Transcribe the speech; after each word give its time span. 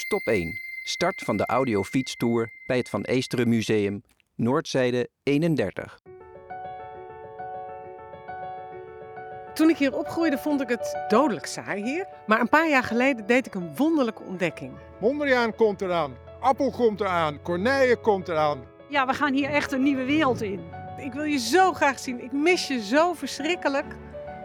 Stop 0.00 0.26
1. 0.26 0.60
Start 0.84 1.20
van 1.20 1.36
de 1.36 1.46
audiofietstour 1.46 2.52
bij 2.66 2.76
het 2.76 2.88
Van 2.88 3.02
Eesteren 3.02 3.48
Museum, 3.48 4.02
Noordzijde 4.34 5.08
31. 5.22 6.00
Toen 9.54 9.68
ik 9.70 9.76
hier 9.76 9.96
opgroeide 9.96 10.38
vond 10.38 10.60
ik 10.60 10.68
het 10.68 11.04
dodelijk 11.08 11.46
saai 11.46 11.82
hier. 11.82 12.06
Maar 12.26 12.40
een 12.40 12.48
paar 12.48 12.68
jaar 12.68 12.82
geleden 12.82 13.26
deed 13.26 13.46
ik 13.46 13.54
een 13.54 13.76
wonderlijke 13.76 14.22
ontdekking. 14.22 14.72
Mondriaan 15.00 15.54
komt 15.54 15.80
eraan, 15.80 16.16
appel 16.40 16.70
komt 16.70 17.00
eraan, 17.00 17.42
kornijen 17.42 18.00
komt 18.00 18.28
eraan. 18.28 18.64
Ja, 18.88 19.06
we 19.06 19.14
gaan 19.14 19.32
hier 19.32 19.50
echt 19.50 19.72
een 19.72 19.82
nieuwe 19.82 20.04
wereld 20.04 20.42
in. 20.42 20.60
Ik 20.98 21.12
wil 21.12 21.24
je 21.24 21.38
zo 21.38 21.72
graag 21.72 21.98
zien. 21.98 22.24
Ik 22.24 22.32
mis 22.32 22.66
je 22.66 22.82
zo 22.82 23.12
verschrikkelijk. 23.12 23.96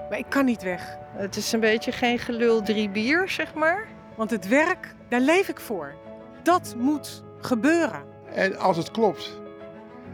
Maar 0.10 0.18
ik 0.18 0.30
kan 0.30 0.46
niet 0.46 0.64
weg. 0.64 0.98
Het 1.18 1.36
is 1.36 1.52
een 1.52 1.60
beetje 1.60 1.92
geen 1.92 2.20
gelul 2.20 2.62
drie 2.62 2.90
bier, 2.90 3.30
zeg 3.30 3.54
maar. 3.54 3.94
Want 4.16 4.30
het 4.30 4.48
werk, 4.48 4.96
daar 5.10 5.20
leef 5.20 5.48
ik 5.50 5.60
voor. 5.60 5.94
Dat 6.44 6.76
moet 6.78 7.24
gebeuren. 7.40 8.04
En 8.34 8.58
als 8.58 8.78
het 8.78 8.92
klopt, 8.92 9.40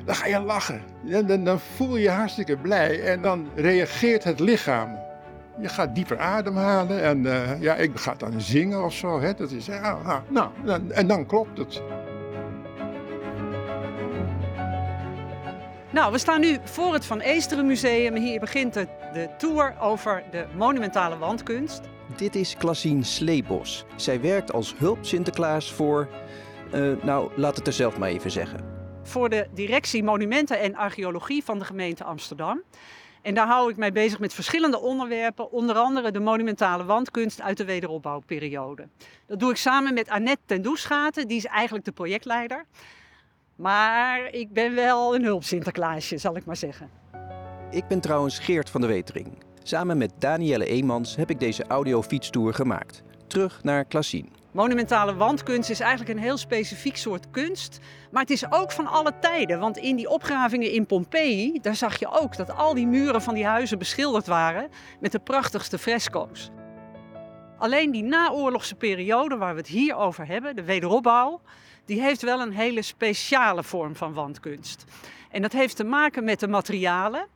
dan 0.06 0.16
ga 0.16 0.28
je 0.28 0.40
lachen. 0.40 0.82
Dan, 1.04 1.26
dan, 1.26 1.44
dan 1.44 1.60
voel 1.60 1.96
je 1.96 2.02
je 2.02 2.10
hartstikke 2.10 2.58
blij 2.58 3.04
en 3.04 3.22
dan 3.22 3.48
reageert 3.56 4.24
het 4.24 4.40
lichaam. 4.40 5.00
Je 5.60 5.70
gaat 5.70 5.96
dieper 5.96 6.20
ademhalen 6.20 7.02
en 7.04 7.26
eh, 7.26 7.62
ja, 7.62 7.76
ik 7.76 7.92
ga 8.00 8.14
dan 8.18 8.42
zingen 8.42 8.84
of 8.84 8.94
zo. 8.94 9.22
Hè. 9.22 9.34
Dat 9.34 9.52
is, 9.52 9.66
ja, 9.66 9.92
ah, 9.92 10.18
nou, 10.28 10.50
dan- 10.66 10.92
en 10.92 11.08
dan 11.08 11.26
klopt 11.26 11.58
het. 11.58 11.82
Nou, 15.94 16.12
we 16.12 16.18
staan 16.18 16.42
nu 16.42 16.58
voor 16.64 16.94
het 16.94 17.06
Van 17.06 17.20
Eesteren 17.20 17.66
Museum. 17.66 18.16
Hier 18.16 18.40
begint 18.40 18.74
de, 18.74 18.88
de 19.14 19.30
tour 19.38 19.76
over 19.80 20.24
de 20.32 20.46
monumentale 20.56 21.18
wandkunst. 21.18 21.82
Dit 22.16 22.36
is 22.36 22.56
Klassien 22.58 23.04
Sleebos. 23.06 23.86
Zij 23.96 24.22
werkt 24.22 24.54
als 24.54 24.76
hulp 24.78 24.98
Sinterklaas 25.06 25.72
voor. 25.72 26.08
eh, 26.72 26.92
nou, 27.02 27.32
laat 27.36 27.56
het 27.56 27.68
er 27.68 27.74
zelf 27.74 27.98
maar 27.98 28.10
even 28.10 28.32
zeggen. 28.32 28.60
Voor 29.04 29.30
de 29.30 29.48
directie 29.54 30.04
Monumenten 30.04 30.60
en 30.60 30.76
Archeologie 30.76 31.44
van 31.44 31.60
de 31.60 31.66
gemeente 31.66 32.04
Amsterdam. 32.04 32.62
En 33.22 33.34
daar 33.34 33.48
hou 33.48 33.70
ik 33.72 33.78
mij 33.78 33.92
bezig 33.92 34.20
met 34.20 34.34
verschillende 34.34 34.80
onderwerpen. 34.80 35.52
Onder 35.52 35.76
andere 35.76 36.12
de 36.12 36.20
monumentale 36.20 36.86
wandkunst 36.86 37.42
uit 37.42 37.58
de 37.58 37.66
wederopbouwperiode. 37.66 38.88
Dat 39.28 39.40
doe 39.40 39.50
ik 39.50 39.58
samen 39.58 39.94
met 39.94 40.10
Annette 40.10 40.42
ten 40.46 40.62
Doeschaten. 40.62 41.28
Die 41.28 41.38
is 41.38 41.46
eigenlijk 41.46 41.86
de 41.86 41.92
projectleider. 41.92 42.66
Maar 43.62 44.28
ik 44.32 44.54
ben 44.54 44.76
wel 44.76 45.16
een 45.16 45.24
hulp 45.24 45.44
Sinterklaasje, 45.44 46.18
zal 46.18 46.36
ik 46.36 46.46
maar 46.46 46.56
zeggen. 46.56 46.90
Ik 47.70 47.88
ben 47.88 48.00
trouwens 48.00 48.40
Geert 48.40 48.70
van 48.70 48.82
de 48.82 48.88
Wetering. 48.88 49.28
Samen 49.64 49.98
met 49.98 50.12
Danielle 50.18 50.66
Eemans 50.66 51.16
heb 51.16 51.30
ik 51.30 51.40
deze 51.40 51.64
audiofietstour 51.68 52.54
gemaakt. 52.54 53.04
Terug 53.28 53.64
naar 53.64 53.86
Klassien. 53.86 54.30
Monumentale 54.52 55.16
wandkunst 55.16 55.70
is 55.70 55.80
eigenlijk 55.80 56.12
een 56.12 56.24
heel 56.24 56.38
specifiek 56.38 56.98
soort 56.98 57.30
kunst. 57.30 57.80
Maar 58.12 58.22
het 58.22 58.32
is 58.32 58.52
ook 58.52 58.72
van 58.72 58.88
alle 58.88 59.14
tijden. 59.20 59.60
Want 59.60 59.78
in 59.78 59.96
die 59.96 60.10
opgravingen 60.10 60.72
in 60.72 60.86
Pompeji, 60.86 61.60
daar 61.62 61.76
zag 61.76 62.00
je 62.00 62.12
ook 62.22 62.38
dat 62.38 62.56
al 62.56 62.74
die 62.74 62.88
muren 62.88 63.22
van 63.22 63.34
die 63.34 63.46
huizen 63.46 63.78
beschilderd 63.78 64.28
waren 64.28 64.70
met 65.00 65.12
de 65.12 65.20
prachtigste 65.20 65.78
fresco's. 65.78 66.50
Alleen 67.58 67.92
die 67.92 68.04
naoorlogse 68.04 68.76
periode 68.76 69.38
waar 69.38 69.54
we 69.54 69.60
het 69.60 69.70
hier 69.70 69.96
over 69.96 70.28
hebben, 70.28 70.56
de 70.56 70.64
wederopbouw, 70.64 71.42
die 71.86 72.02
heeft 72.02 72.22
wel 72.22 72.42
een 72.42 72.54
hele 72.54 72.82
speciale 72.82 73.64
vorm 73.64 73.96
van 73.96 74.14
wandkunst. 74.14 74.86
En 75.30 75.42
dat 75.42 75.52
heeft 75.52 75.76
te 75.76 75.84
maken 75.84 76.24
met 76.24 76.40
de 76.40 76.48
materialen. 76.48 77.28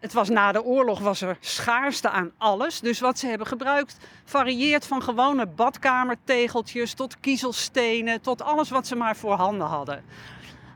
Het 0.00 0.12
was 0.12 0.28
na 0.28 0.52
de 0.52 0.64
oorlog 0.64 1.00
was 1.00 1.20
er 1.20 1.36
schaarste 1.40 2.08
aan 2.08 2.32
alles. 2.38 2.80
Dus 2.80 3.00
wat 3.00 3.18
ze 3.18 3.26
hebben 3.26 3.46
gebruikt 3.46 3.96
varieert 4.24 4.86
van 4.86 5.02
gewone 5.02 5.46
badkamertegeltjes 5.46 6.94
tot 6.94 7.20
kiezelstenen, 7.20 8.20
tot 8.20 8.42
alles 8.42 8.70
wat 8.70 8.86
ze 8.86 8.96
maar 8.96 9.16
voor 9.16 9.34
handen 9.34 9.66
hadden. 9.66 10.04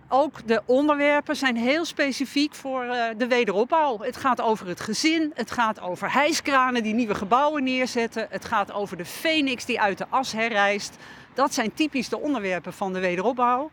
Ook 0.09 0.47
de 0.47 0.63
onderwerpen 0.67 1.37
zijn 1.37 1.57
heel 1.57 1.85
specifiek 1.85 2.55
voor 2.55 2.83
eh, 2.83 3.05
de 3.17 3.27
wederopbouw. 3.27 3.99
Het 3.99 4.17
gaat 4.17 4.41
over 4.41 4.67
het 4.67 4.81
gezin, 4.81 5.33
het 5.35 5.51
gaat 5.51 5.81
over 5.81 6.13
hijskranen 6.13 6.83
die 6.83 6.95
nieuwe 6.95 7.15
gebouwen 7.15 7.65
neerzetten, 7.65 8.27
het 8.31 8.45
gaat 8.45 8.73
over 8.73 8.97
de 8.97 9.05
phoenix 9.05 9.65
die 9.65 9.81
uit 9.81 9.99
de 9.99 10.07
as 10.09 10.33
herrijst. 10.33 10.97
Dat 11.35 11.55
zijn 11.55 11.75
typisch 11.75 12.09
de 12.09 12.19
onderwerpen 12.19 12.73
van 12.73 12.93
de 12.93 13.01
wederopbouw. 13.01 13.71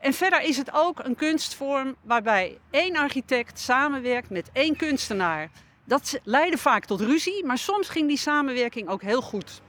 En 0.00 0.12
verder 0.12 0.42
is 0.42 0.56
het 0.56 0.70
ook 0.72 1.04
een 1.04 1.14
kunstvorm 1.14 1.96
waarbij 2.02 2.58
één 2.70 2.96
architect 2.96 3.58
samenwerkt 3.58 4.30
met 4.30 4.50
één 4.52 4.76
kunstenaar. 4.76 5.50
Dat 5.84 6.20
leidde 6.24 6.58
vaak 6.58 6.84
tot 6.84 7.00
ruzie, 7.00 7.44
maar 7.44 7.58
soms 7.58 7.88
ging 7.88 8.08
die 8.08 8.18
samenwerking 8.18 8.88
ook 8.88 9.02
heel 9.02 9.22
goed. 9.22 9.60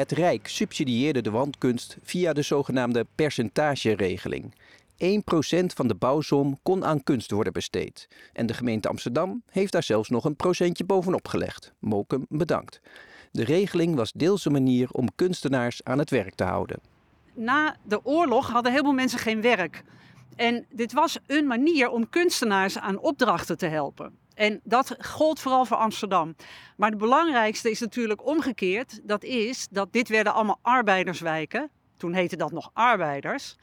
Het 0.00 0.12
Rijk 0.12 0.48
subsidieerde 0.48 1.20
de 1.20 1.30
wandkunst 1.30 1.96
via 2.02 2.32
de 2.32 2.42
zogenaamde 2.42 3.06
percentageregeling. 3.14 4.54
1% 5.04 5.66
van 5.74 5.88
de 5.88 5.94
bouwsom 5.94 6.58
kon 6.62 6.84
aan 6.84 7.02
kunst 7.02 7.30
worden 7.30 7.52
besteed. 7.52 8.08
En 8.32 8.46
de 8.46 8.54
gemeente 8.54 8.88
Amsterdam 8.88 9.42
heeft 9.50 9.72
daar 9.72 9.82
zelfs 9.82 10.08
nog 10.08 10.24
een 10.24 10.36
procentje 10.36 10.84
bovenop 10.84 11.28
gelegd. 11.28 11.72
Mokum 11.78 12.26
bedankt. 12.28 12.80
De 13.30 13.44
regeling 13.44 13.94
was 13.94 14.12
deels 14.12 14.44
een 14.44 14.52
manier 14.52 14.90
om 14.90 15.14
kunstenaars 15.14 15.84
aan 15.84 15.98
het 15.98 16.10
werk 16.10 16.34
te 16.34 16.44
houden. 16.44 16.80
Na 17.34 17.76
de 17.82 18.04
oorlog 18.04 18.50
hadden 18.50 18.72
heel 18.72 18.82
veel 18.82 18.92
mensen 18.92 19.18
geen 19.18 19.40
werk. 19.40 19.82
En 20.36 20.66
dit 20.70 20.92
was 20.92 21.18
een 21.26 21.46
manier 21.46 21.90
om 21.90 22.08
kunstenaars 22.08 22.78
aan 22.78 22.98
opdrachten 22.98 23.58
te 23.58 23.66
helpen. 23.66 24.19
En 24.40 24.60
dat 24.64 24.96
gold 24.98 25.40
vooral 25.40 25.64
voor 25.64 25.76
Amsterdam. 25.76 26.34
Maar 26.76 26.90
het 26.90 26.98
belangrijkste 26.98 27.70
is 27.70 27.80
natuurlijk 27.80 28.26
omgekeerd. 28.26 29.00
Dat 29.02 29.24
is 29.24 29.68
dat 29.70 29.92
dit 29.92 30.08
werden 30.08 30.34
allemaal 30.34 30.58
arbeiderswijken. 30.62 31.70
Toen 31.96 32.12
heette 32.12 32.36
dat 32.36 32.52
nog 32.52 32.70
arbeiders. 32.72 33.56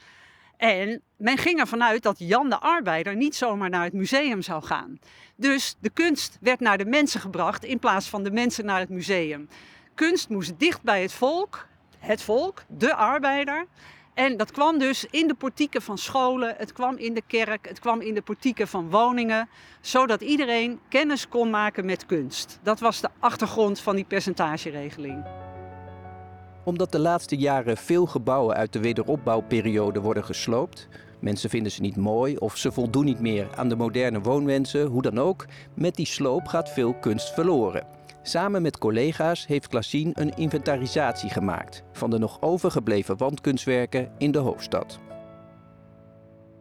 En 0.57 1.01
men 1.15 1.38
ging 1.38 1.59
ervan 1.59 1.83
uit 1.83 2.03
dat 2.03 2.19
Jan 2.19 2.49
de 2.49 2.59
Arbeider 2.59 3.15
niet 3.15 3.35
zomaar 3.35 3.69
naar 3.69 3.83
het 3.83 3.93
museum 3.93 4.41
zou 4.41 4.63
gaan. 4.63 4.99
Dus 5.35 5.75
de 5.79 5.89
kunst 5.89 6.38
werd 6.41 6.59
naar 6.59 6.77
de 6.77 6.85
mensen 6.85 7.19
gebracht 7.19 7.63
in 7.63 7.79
plaats 7.79 8.09
van 8.09 8.23
de 8.23 8.31
mensen 8.31 8.65
naar 8.65 8.79
het 8.79 8.89
museum. 8.89 9.49
Kunst 9.95 10.29
moest 10.29 10.59
dicht 10.59 10.81
bij 10.81 11.01
het 11.01 11.13
volk, 11.13 11.67
het 11.99 12.21
volk, 12.21 12.63
de 12.67 12.95
arbeider. 12.95 13.67
En 14.17 14.38
dat 14.38 14.51
kwam 14.51 14.78
dus 14.78 15.05
in 15.09 15.28
de 15.28 15.33
portieken 15.33 15.81
van 15.81 15.97
scholen, 15.97 16.55
het 16.57 16.73
kwam 16.73 16.97
in 16.97 17.13
de 17.13 17.22
kerk, 17.28 17.67
het 17.67 17.79
kwam 17.79 18.01
in 18.01 18.13
de 18.13 18.22
portieken 18.22 18.67
van 18.67 18.89
woningen, 18.89 19.50
zodat 19.81 20.22
iedereen 20.22 20.79
kennis 20.89 21.28
kon 21.28 21.50
maken 21.50 21.85
met 21.85 22.05
kunst. 22.05 22.59
Dat 22.63 22.79
was 22.79 23.01
de 23.01 23.09
achtergrond 23.19 23.79
van 23.79 23.95
die 23.95 24.06
percentageregeling. 24.06 25.25
Omdat 26.63 26.91
de 26.91 27.00
laatste 27.00 27.35
jaren 27.35 27.77
veel 27.77 28.06
gebouwen 28.06 28.56
uit 28.56 28.73
de 28.73 28.79
wederopbouwperiode 28.79 30.01
worden 30.01 30.23
gesloopt, 30.23 30.88
mensen 31.19 31.50
vinden 31.50 31.72
ze 31.72 31.81
niet 31.81 31.95
mooi 31.95 32.38
of 32.38 32.57
ze 32.57 32.72
voldoen 32.72 33.06
niet 33.06 33.19
meer 33.19 33.47
aan 33.56 33.69
de 33.69 33.75
moderne 33.75 34.22
woonwensen, 34.22 34.85
hoe 34.85 35.01
dan 35.01 35.19
ook, 35.19 35.45
met 35.73 35.95
die 35.95 36.06
sloop 36.06 36.47
gaat 36.47 36.69
veel 36.69 36.94
kunst 36.94 37.33
verloren. 37.33 37.97
Samen 38.27 38.61
met 38.61 38.77
collega's 38.77 39.45
heeft 39.45 39.67
Klassien 39.67 40.11
een 40.13 40.35
inventarisatie 40.35 41.29
gemaakt 41.29 41.83
van 41.91 42.09
de 42.09 42.17
nog 42.17 42.41
overgebleven 42.41 43.17
wandkunstwerken 43.17 44.11
in 44.17 44.31
de 44.31 44.38
hoofdstad. 44.38 44.99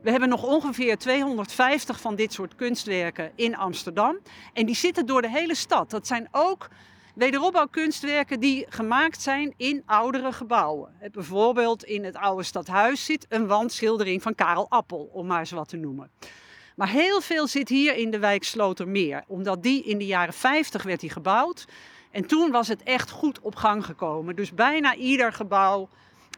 We 0.03 0.11
hebben 0.11 0.29
nog 0.29 0.43
ongeveer 0.43 0.99
250 0.99 2.01
van 2.01 2.15
dit 2.15 2.33
soort 2.33 2.55
kunstwerken 2.55 3.33
in 3.35 3.57
Amsterdam. 3.57 4.19
En 4.53 4.67
die 4.67 4.75
zitten 4.75 5.07
door 5.07 5.23
de 5.23 5.31
hele 5.31 5.55
stad. 5.55 5.91
Dat 5.91 6.07
zijn 6.07 6.29
ook 6.31 6.69
wederopbouwkunstwerken 7.15 8.41
die 8.41 8.67
gemaakt 8.69 9.23
zijn 9.23 9.55
in 9.57 9.83
oudere 9.87 10.33
gebouwen. 10.33 10.93
Eh, 11.01 11.11
Bijvoorbeeld 11.11 11.85
in 11.85 12.05
het 12.05 12.17
oude 12.17 12.43
stadhuis 12.43 13.05
zit 13.05 13.27
een 13.29 13.47
wandschildering 13.47 14.23
van 14.23 14.35
Karel 14.35 14.71
Appel, 14.71 15.11
om 15.13 15.27
maar 15.27 15.39
eens 15.39 15.51
wat 15.51 15.69
te 15.69 15.77
noemen. 15.77 16.11
Maar 16.77 16.89
heel 16.89 17.21
veel 17.21 17.47
zit 17.47 17.69
hier 17.69 17.97
in 17.97 18.11
de 18.11 18.19
wijk 18.19 18.45
Slotermeer, 18.45 19.25
omdat 19.27 19.63
die 19.63 19.85
in 19.85 19.99
de 19.99 20.07
jaren 20.07 20.35
50 20.35 20.83
werd 20.83 21.01
die 21.01 21.11
gebouwd. 21.11 21.65
En 22.11 22.27
toen 22.27 22.51
was 22.51 22.69
het 22.69 22.83
echt 22.83 23.11
goed 23.11 23.41
op 23.41 23.57
gang 23.57 23.85
gekomen. 23.85 24.37
Dus 24.37 24.55
bijna 24.55 24.95
ieder 24.95 25.33
gebouw 25.33 25.89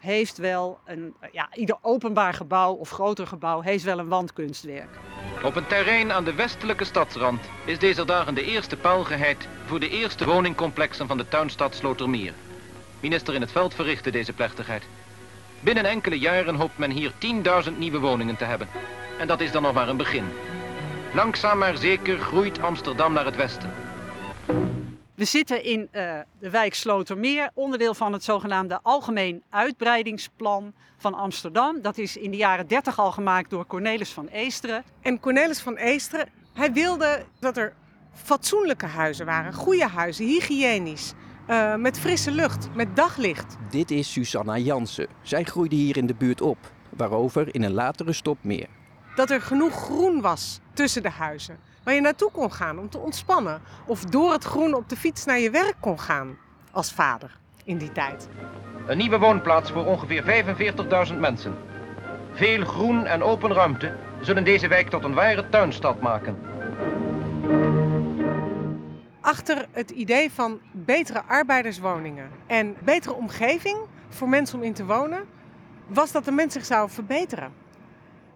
heeft 0.01 0.37
wel 0.37 0.79
een, 0.85 1.13
ja, 1.31 1.49
ieder 1.53 1.77
openbaar 1.81 2.33
gebouw 2.33 2.73
of 2.73 2.89
groter 2.89 3.27
gebouw 3.27 3.61
heeft 3.61 3.83
wel 3.83 3.99
een 3.99 4.07
wandkunstwerk. 4.07 4.89
Op 5.43 5.55
een 5.55 5.67
terrein 5.67 6.11
aan 6.11 6.23
de 6.23 6.33
westelijke 6.33 6.85
stadsrand 6.85 7.39
is 7.65 7.79
deze 7.79 8.05
dagen 8.05 8.35
de 8.35 8.43
eerste 8.43 8.77
paal 8.77 9.03
geheid 9.03 9.47
voor 9.65 9.79
de 9.79 9.89
eerste 9.89 10.25
woningcomplexen 10.25 11.07
van 11.07 11.17
de 11.17 11.27
tuinstad 11.27 11.75
Slotermeer. 11.75 12.33
Minister 12.99 13.33
in 13.33 13.41
het 13.41 13.51
veld 13.51 13.73
verrichtte 13.73 14.11
deze 14.11 14.33
plechtigheid. 14.33 14.83
Binnen 15.59 15.85
enkele 15.85 16.19
jaren 16.19 16.55
hoopt 16.55 16.77
men 16.77 16.91
hier 16.91 17.11
10.000 17.71 17.77
nieuwe 17.77 17.99
woningen 17.99 18.37
te 18.37 18.43
hebben. 18.43 18.67
En 19.19 19.27
dat 19.27 19.39
is 19.39 19.51
dan 19.51 19.61
nog 19.61 19.73
maar 19.73 19.87
een 19.87 19.97
begin. 19.97 20.23
Langzaam 21.13 21.57
maar 21.57 21.77
zeker 21.77 22.19
groeit 22.19 22.61
Amsterdam 22.61 23.13
naar 23.13 23.25
het 23.25 23.35
westen. 23.35 23.69
We 25.15 25.25
zitten 25.25 25.63
in 25.63 25.87
eh, 25.91 26.19
de 26.39 26.49
wijk 26.49 26.73
Slotermeer, 26.73 27.49
onderdeel 27.53 27.93
van 27.93 28.13
het 28.13 28.23
zogenaamde 28.23 28.79
Algemeen 28.81 29.43
Uitbreidingsplan 29.49 30.73
van 30.97 31.13
Amsterdam. 31.13 31.81
Dat 31.81 31.97
is 31.97 32.17
in 32.17 32.31
de 32.31 32.37
jaren 32.37 32.67
30 32.67 32.99
al 32.99 33.11
gemaakt 33.11 33.49
door 33.49 33.65
Cornelis 33.65 34.09
van 34.09 34.27
Eesteren. 34.27 34.83
En 35.01 35.19
Cornelis 35.19 35.59
van 35.61 35.75
Eesteren, 35.75 36.29
hij 36.53 36.73
wilde 36.73 37.23
dat 37.39 37.57
er 37.57 37.73
fatsoenlijke 38.13 38.85
huizen 38.85 39.25
waren. 39.25 39.53
Goede 39.53 39.87
huizen, 39.87 40.25
hygiënisch. 40.25 41.13
Eh, 41.45 41.75
met 41.75 41.99
frisse 41.99 42.31
lucht, 42.31 42.69
met 42.75 42.95
daglicht. 42.95 43.57
Dit 43.69 43.91
is 43.91 44.11
Susanna 44.11 44.57
Jansen. 44.57 45.07
Zij 45.21 45.43
groeide 45.43 45.75
hier 45.75 45.97
in 45.97 46.07
de 46.07 46.15
buurt 46.15 46.41
op. 46.41 46.57
Waarover 46.89 47.55
in 47.55 47.63
een 47.63 47.73
latere 47.73 48.13
stop 48.13 48.37
meer. 48.41 48.67
Dat 49.19 49.29
er 49.29 49.41
genoeg 49.41 49.73
groen 49.73 50.21
was 50.21 50.59
tussen 50.73 51.03
de 51.03 51.09
huizen. 51.09 51.59
Waar 51.83 51.93
je 51.93 52.01
naartoe 52.01 52.31
kon 52.31 52.51
gaan 52.51 52.79
om 52.79 52.89
te 52.89 52.97
ontspannen. 52.97 53.61
Of 53.85 54.03
door 54.03 54.31
het 54.31 54.43
groen 54.43 54.73
op 54.73 54.89
de 54.89 54.95
fiets 54.95 55.25
naar 55.25 55.39
je 55.39 55.49
werk 55.49 55.75
kon 55.79 55.99
gaan. 55.99 56.37
Als 56.71 56.91
vader 56.91 57.37
in 57.63 57.77
die 57.77 57.91
tijd. 57.91 58.29
Een 58.87 58.97
nieuwe 58.97 59.17
woonplaats 59.17 59.71
voor 59.71 59.85
ongeveer 59.85 60.45
45.000 61.11 61.19
mensen. 61.19 61.55
Veel 62.33 62.65
groen 62.65 63.05
en 63.05 63.23
open 63.23 63.53
ruimte 63.53 63.95
zullen 64.21 64.43
deze 64.43 64.67
wijk 64.67 64.89
tot 64.89 65.03
een 65.03 65.13
ware 65.13 65.49
tuinstad 65.49 66.01
maken. 66.01 66.37
Achter 69.21 69.67
het 69.71 69.89
idee 69.89 70.31
van 70.31 70.59
betere 70.71 71.23
arbeiderswoningen 71.27 72.29
en 72.47 72.75
betere 72.83 73.13
omgeving 73.13 73.77
voor 74.09 74.29
mensen 74.29 74.57
om 74.57 74.63
in 74.63 74.73
te 74.73 74.85
wonen, 74.85 75.25
was 75.87 76.11
dat 76.11 76.25
de 76.25 76.31
mens 76.31 76.53
zich 76.53 76.65
zou 76.65 76.89
verbeteren. 76.89 77.67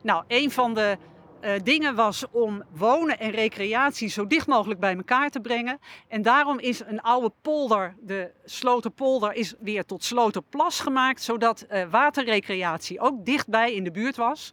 Nou, 0.04 0.24
een 0.28 0.52
van 0.52 0.74
de 0.74 0.98
eh, 1.40 1.52
dingen 1.64 1.96
was 1.96 2.26
om 2.32 2.64
wonen 2.72 3.20
en 3.20 3.32
recreatie 3.32 4.10
zo 4.10 4.28
dicht 4.28 4.48
mogelijk 4.48 4.80
bij 4.80 4.96
elkaar 4.96 5.30
te 5.30 5.40
brengen. 5.40 5.80
En 6.08 6.22
daarom 6.22 6.60
is 6.60 6.80
een 6.80 7.02
oude 7.02 7.32
polder, 7.42 7.96
de 8.00 8.32
Sloterpolder, 8.46 9.34
is 9.34 9.54
weer 9.60 9.86
tot 9.86 10.04
Sloterplas 10.04 10.80
gemaakt, 10.80 11.22
zodat 11.22 11.62
eh, 11.62 11.84
waterrecreatie 11.90 13.00
ook 13.00 13.26
dichtbij 13.26 13.74
in 13.74 13.84
de 13.84 13.92
buurt 13.92 14.16
was. 14.16 14.52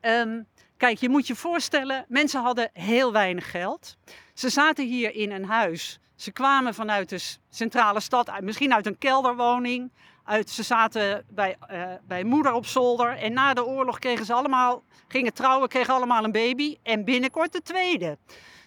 Ehm, 0.00 0.42
kijk, 0.76 0.98
je 0.98 1.08
moet 1.08 1.26
je 1.26 1.34
voorstellen, 1.34 2.04
mensen 2.08 2.42
hadden 2.42 2.70
heel 2.72 3.12
weinig 3.12 3.50
geld. 3.50 3.96
Ze 4.34 4.48
zaten 4.48 4.86
hier 4.86 5.14
in 5.14 5.30
een 5.32 5.44
huis. 5.44 5.98
Ze 6.14 6.32
kwamen 6.32 6.74
vanuit 6.74 7.08
de 7.08 7.36
centrale 7.48 8.00
stad, 8.00 8.30
uit- 8.30 8.44
misschien 8.44 8.74
uit 8.74 8.86
een 8.86 8.98
kelderwoning. 8.98 9.90
Uit, 10.26 10.50
ze 10.50 10.62
zaten 10.62 11.24
bij, 11.28 11.56
eh, 11.66 11.82
bij 12.06 12.24
moeder 12.24 12.52
op 12.52 12.66
zolder. 12.66 13.16
En 13.16 13.32
na 13.32 13.54
de 13.54 13.64
oorlog 13.64 13.98
kregen 13.98 14.24
ze 14.24 14.32
allemaal, 14.32 14.82
gingen 15.08 15.32
trouwen, 15.32 15.68
kregen 15.68 15.94
allemaal 15.94 16.24
een 16.24 16.32
baby. 16.32 16.76
En 16.82 17.04
binnenkort 17.04 17.52
de 17.52 17.62
tweede. 17.62 18.18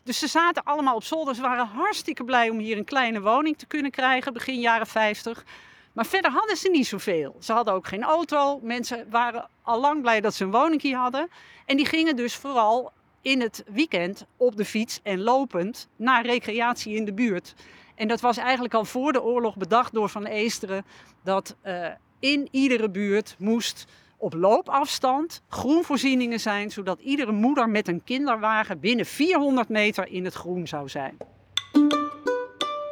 Dus 0.04 0.20
ze 0.20 0.28
zaten 0.28 0.64
allemaal 0.64 0.96
op 0.96 1.04
zolder. 1.04 1.36
Ze 1.36 1.42
waren 1.42 1.68
hartstikke 1.68 2.24
blij 2.24 2.50
om 2.50 2.58
hier 2.58 2.78
een 2.78 2.86
kleine 2.86 3.22
woning 3.22 3.58
te 3.58 3.66
kunnen 3.66 3.92
krijgen, 3.92 4.34
begin 4.34 4.60
jaren 4.60 4.88
50. 4.88 5.46
Maar 5.94 6.06
verder 6.06 6.32
hadden 6.32 6.58
ze 6.58 6.70
niet 6.70 6.88
zoveel. 6.88 7.36
Ze 7.40 7.54
hadden 7.54 7.74
ook 7.74 7.88
geen 7.88 8.04
auto. 8.04 8.60
Mensen 8.62 9.10
waren 9.10 9.50
al 9.62 9.80
lang 9.80 10.02
blij 10.02 10.22
dat 10.22 10.34
ze 10.34 10.44
een 10.44 10.52
woning 10.52 10.82
hier 10.82 10.98
hadden. 10.98 11.30
En 11.66 11.78
die 11.78 11.86
gingen 11.86 12.16
dus 12.16 12.36
vooral 12.36 12.92
in 13.22 13.42
het 13.42 13.64
weekend 13.68 14.26
op 14.38 14.56
de 14.56 14.66
fiets 14.66 15.00
en 15.04 15.22
lopend 15.22 15.88
naar 15.96 16.26
recreatie 16.26 16.96
in 16.96 17.06
de 17.06 17.14
buurt. 17.14 17.56
En 18.00 18.08
dat 18.08 18.22
was 18.22 18.38
eigenlijk 18.38 18.74
al 18.74 18.86
voor 18.86 19.12
de 19.12 19.24
oorlog 19.24 19.56
bedacht 19.56 19.94
door 19.94 20.10
Van 20.10 20.26
Eesteren 20.26 20.86
dat 21.24 21.56
eh, 21.62 21.88
in 22.20 22.48
iedere 22.52 22.90
buurt 22.90 23.36
moest 23.40 23.86
op 24.18 24.34
loopafstand 24.34 25.42
groenvoorzieningen 25.50 26.40
zijn, 26.40 26.72
zodat 26.72 27.00
iedere 27.00 27.32
moeder 27.32 27.70
met 27.70 27.88
een 27.88 28.04
kinderwagen 28.04 28.80
binnen 28.80 29.06
400 29.06 29.70
meter 29.70 30.08
in 30.08 30.26
het 30.26 30.34
groen 30.34 30.68
zou 30.68 30.90
zijn. 30.90 31.18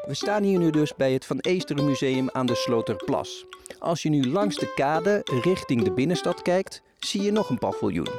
We 0.06 0.14
staan 0.14 0.44
hier 0.44 0.60
nu 0.60 0.70
dus 0.70 0.96
bij 0.96 1.14
het 1.14 1.26
Van 1.26 1.40
Eesteren 1.40 1.86
Museum 1.86 2.30
aan 2.32 2.46
de 2.46 2.56
Sloterplas. 2.56 3.46
Als 3.80 4.02
je 4.02 4.10
nu 4.10 4.28
langs 4.28 4.56
de 4.56 4.74
kade 4.74 5.22
richting 5.44 5.84
de 5.84 5.92
binnenstad 5.92 6.42
kijkt, 6.42 6.82
zie 6.98 7.22
je 7.22 7.32
nog 7.32 7.50
een 7.50 7.60
paviljoen. 7.60 8.10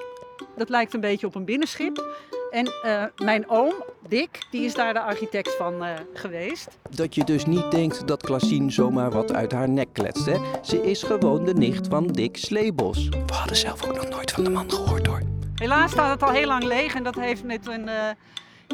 Dat 0.57 0.69
lijkt 0.69 0.95
een 0.95 1.01
beetje 1.01 1.27
op 1.27 1.35
een 1.35 1.45
binnenschip. 1.45 2.17
En 2.51 2.73
eh, 2.83 3.05
mijn 3.17 3.49
oom, 3.49 3.75
Dick, 4.09 4.47
die 4.51 4.65
is 4.65 4.75
daar 4.75 4.93
de 4.93 5.01
architect 5.01 5.55
van 5.57 5.85
eh, 5.85 5.95
geweest. 6.15 6.69
Dat 6.91 7.15
je 7.15 7.25
dus 7.25 7.47
niet 7.47 7.71
denkt 7.71 8.07
dat 8.07 8.23
Klaasien 8.23 8.73
zomaar 8.73 9.11
wat 9.11 9.33
uit 9.33 9.53
haar 9.53 9.69
nek 9.69 9.89
kletst, 9.93 10.27
hè? 10.27 10.37
Ze 10.63 10.83
is 10.83 11.03
gewoon 11.03 11.45
de 11.45 11.55
nicht 11.55 11.87
van 11.87 12.07
Dick 12.07 12.37
Sleebos. 12.37 13.09
We 13.09 13.35
hadden 13.35 13.57
zelf 13.57 13.87
ook 13.87 13.95
nog 13.95 14.09
nooit 14.09 14.31
van 14.31 14.45
de 14.45 14.51
man 14.51 14.73
gehoord, 14.73 15.07
hoor. 15.07 15.23
Helaas 15.55 15.91
staat 15.91 16.11
het 16.11 16.23
al 16.23 16.35
heel 16.35 16.47
lang 16.47 16.65
leeg 16.65 16.95
en 16.95 17.03
dat 17.03 17.15
heeft 17.15 17.45
met 17.45 17.67
een 17.67 17.89
eh, 17.89 18.11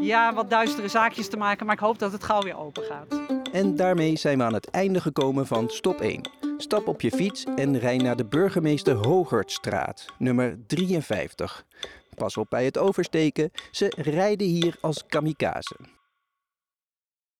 ja, 0.03 0.35
wat 0.35 0.51
duistere 0.51 0.89
zaakjes 0.89 1.29
te 1.29 1.37
maken. 1.37 1.67
Maar 1.67 1.75
ik 1.75 1.81
hoop 1.81 1.99
dat 1.99 2.13
het 2.13 2.25
gauw 2.25 2.43
weer 2.43 2.59
open 2.59 2.83
gaat. 2.83 3.21
En 3.53 3.77
daarmee 3.77 4.17
zijn 4.17 4.39
we 4.39 4.45
aan 4.45 4.55
het 4.55 4.71
einde 4.71 5.01
gekomen 5.01 5.47
van 5.47 5.69
stop 5.69 6.01
1. 6.01 6.21
Stap 6.57 6.89
op 6.89 7.01
je 7.01 7.11
fiets 7.11 7.45
en 7.57 7.79
rij 7.79 7.97
naar 7.97 8.17
de 8.17 8.25
burgemeester 8.25 8.95
Hogertstraat, 8.95 10.07
nummer 10.19 10.59
53. 10.67 11.65
Pas 12.15 12.37
op 12.37 12.51
bij 12.51 12.65
het 12.65 12.79
oversteken, 12.79 13.51
ze 13.71 13.93
rijden 13.97 14.47
hier 14.47 14.77
als 14.81 15.07
kamikaze. 15.07 15.77